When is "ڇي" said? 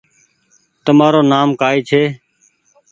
1.89-2.03